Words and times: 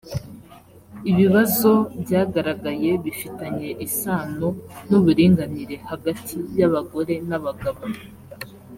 ibibazo 1.11 1.71
byagaragaye 2.01 2.89
bifitanye 3.03 3.69
isano 3.85 4.47
n 4.89 4.91
uburinganire 4.99 5.75
hagati 5.89 6.35
y 6.57 6.61
abagore 6.67 7.13
nabagabo 7.29 7.83